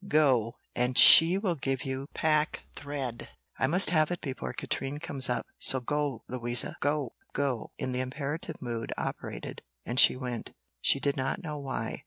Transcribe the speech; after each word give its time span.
Go, 0.07 0.55
and 0.75 0.97
she 0.97 1.37
will 1.37 1.53
give 1.53 1.85
you 1.85 2.07
packthread. 2.15 3.27
I 3.59 3.67
must 3.67 3.91
have 3.91 4.09
it 4.09 4.19
before 4.19 4.51
Katrine 4.51 4.97
comes 4.97 5.29
up. 5.29 5.45
So 5.59 5.79
go, 5.79 6.23
Louisa, 6.27 6.75
go." 6.79 7.13
"Go," 7.33 7.69
in 7.77 7.91
the 7.91 8.01
imperative 8.01 8.63
mood, 8.63 8.91
operated, 8.97 9.61
and 9.85 9.99
she 9.99 10.15
went; 10.15 10.53
she 10.81 10.99
did 10.99 11.15
not 11.15 11.43
know 11.43 11.59
why. 11.59 11.99